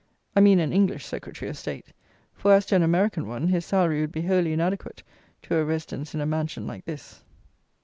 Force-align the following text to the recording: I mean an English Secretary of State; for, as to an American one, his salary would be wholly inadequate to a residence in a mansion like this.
I 0.35 0.39
mean 0.39 0.59
an 0.59 0.73
English 0.73 1.05
Secretary 1.05 1.47
of 1.47 1.59
State; 1.59 1.93
for, 2.33 2.53
as 2.53 2.65
to 2.65 2.75
an 2.75 2.81
American 2.81 3.27
one, 3.27 3.49
his 3.49 3.67
salary 3.67 4.01
would 4.01 4.11
be 4.11 4.23
wholly 4.23 4.51
inadequate 4.51 5.03
to 5.43 5.57
a 5.57 5.63
residence 5.63 6.15
in 6.15 6.21
a 6.21 6.25
mansion 6.25 6.65
like 6.65 6.85
this. 6.85 7.23